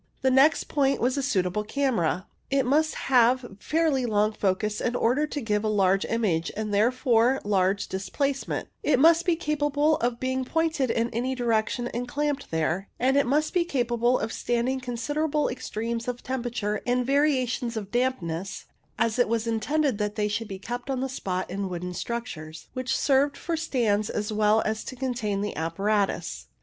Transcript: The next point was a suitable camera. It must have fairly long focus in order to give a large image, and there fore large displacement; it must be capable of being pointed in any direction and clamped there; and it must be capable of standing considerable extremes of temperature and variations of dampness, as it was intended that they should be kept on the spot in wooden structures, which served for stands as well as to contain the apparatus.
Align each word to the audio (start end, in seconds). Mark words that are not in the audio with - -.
The 0.23 0.31
next 0.31 0.63
point 0.63 0.99
was 0.99 1.15
a 1.15 1.21
suitable 1.21 1.63
camera. 1.63 2.25
It 2.49 2.65
must 2.65 2.95
have 2.95 3.57
fairly 3.59 4.07
long 4.07 4.31
focus 4.31 4.81
in 4.81 4.95
order 4.95 5.27
to 5.27 5.39
give 5.41 5.63
a 5.63 5.67
large 5.69 6.05
image, 6.05 6.51
and 6.57 6.73
there 6.73 6.91
fore 6.91 7.39
large 7.43 7.87
displacement; 7.87 8.67
it 8.81 8.97
must 8.97 9.27
be 9.27 9.35
capable 9.35 9.97
of 9.97 10.19
being 10.19 10.43
pointed 10.43 10.89
in 10.89 11.11
any 11.11 11.35
direction 11.35 11.87
and 11.89 12.07
clamped 12.07 12.49
there; 12.49 12.89
and 12.99 13.15
it 13.15 13.27
must 13.27 13.53
be 13.53 13.63
capable 13.63 14.17
of 14.17 14.33
standing 14.33 14.79
considerable 14.79 15.47
extremes 15.47 16.07
of 16.07 16.23
temperature 16.23 16.81
and 16.87 17.05
variations 17.05 17.77
of 17.77 17.91
dampness, 17.91 18.65
as 18.97 19.19
it 19.19 19.29
was 19.29 19.45
intended 19.45 19.99
that 19.99 20.15
they 20.15 20.27
should 20.27 20.47
be 20.47 20.57
kept 20.57 20.89
on 20.89 21.01
the 21.01 21.09
spot 21.09 21.47
in 21.47 21.69
wooden 21.69 21.93
structures, 21.93 22.69
which 22.73 22.97
served 22.97 23.37
for 23.37 23.55
stands 23.55 24.09
as 24.09 24.33
well 24.33 24.61
as 24.65 24.83
to 24.83 24.95
contain 24.95 25.41
the 25.41 25.55
apparatus. 25.55 26.47